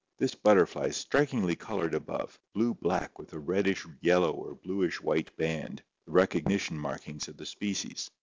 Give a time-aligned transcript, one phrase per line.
[0.17, 5.37] This butterfly is strikingly colored above, blue black with a reddish yellow or bluish white
[5.37, 8.09] band, the recognition markings of the species.